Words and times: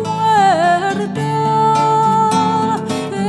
muerta 0.04 1.32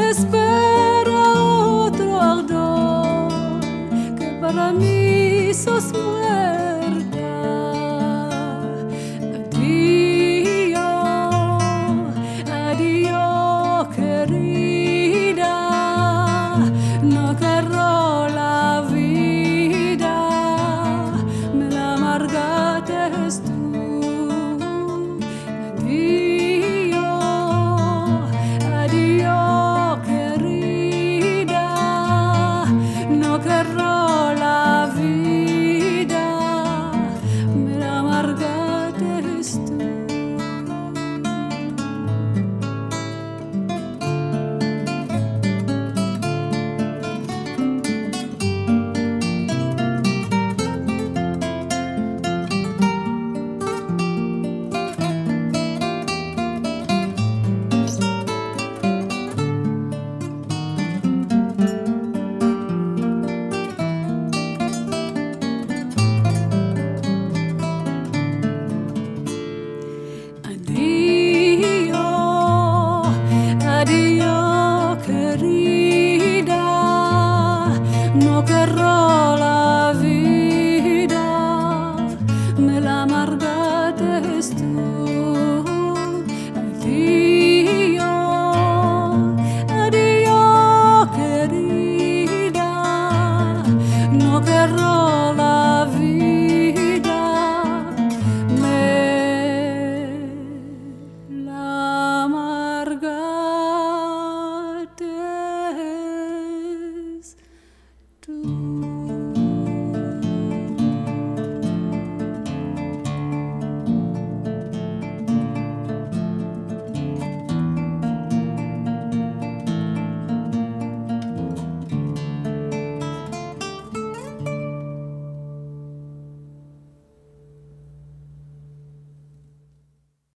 espera 0.10 1.20
otro 1.42 2.22
ardor 2.22 3.60
que 4.18 4.28
para 4.42 4.72
mí 4.72 5.54
sos 5.54 5.92
muerta. 5.94 7.30
Adiós, 10.70 10.84
adiós 12.70 13.88
querida, 13.96 15.56
no 17.02 17.36
querró 17.38 18.28
la 18.30 18.86
vida, 18.92 20.16
me 21.54 21.70
la 21.70 21.94
amargaste 21.94 22.94
tú. 23.46 23.58
Adiós. 25.78 26.29